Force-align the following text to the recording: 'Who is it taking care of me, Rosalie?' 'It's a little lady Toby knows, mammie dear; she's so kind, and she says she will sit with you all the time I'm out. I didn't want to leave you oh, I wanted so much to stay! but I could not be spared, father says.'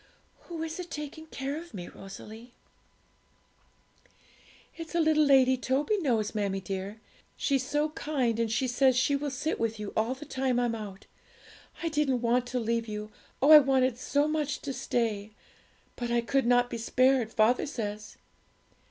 'Who 0.45 0.63
is 0.63 0.79
it 0.79 0.89
taking 0.89 1.27
care 1.27 1.57
of 1.57 1.75
me, 1.75 1.87
Rosalie?' 1.87 2.55
'It's 4.75 4.95
a 4.95 4.99
little 4.99 5.23
lady 5.23 5.57
Toby 5.57 5.95
knows, 5.99 6.33
mammie 6.33 6.59
dear; 6.59 6.99
she's 7.37 7.61
so 7.63 7.89
kind, 7.89 8.39
and 8.39 8.51
she 8.51 8.67
says 8.67 8.97
she 8.97 9.15
will 9.15 9.29
sit 9.29 9.59
with 9.59 9.79
you 9.79 9.93
all 9.95 10.15
the 10.15 10.25
time 10.25 10.59
I'm 10.59 10.73
out. 10.73 11.05
I 11.83 11.89
didn't 11.89 12.21
want 12.21 12.47
to 12.47 12.59
leave 12.59 12.87
you 12.87 13.11
oh, 13.43 13.51
I 13.51 13.59
wanted 13.59 13.95
so 13.95 14.27
much 14.27 14.61
to 14.61 14.73
stay! 14.73 15.33
but 15.95 16.09
I 16.09 16.21
could 16.21 16.47
not 16.47 16.71
be 16.71 16.79
spared, 16.79 17.31
father 17.31 17.67
says.' 17.67 18.17